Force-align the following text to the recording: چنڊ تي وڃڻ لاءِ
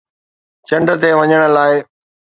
چنڊ 0.67 0.87
تي 1.01 1.09
وڃڻ 1.17 1.41
لاءِ 1.55 1.75